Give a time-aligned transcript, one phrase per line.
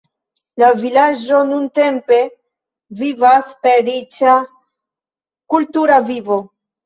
[0.61, 2.21] La vilaĝo nuntempe
[3.01, 4.39] vivas per riĉa
[5.55, 6.39] kultura vivo.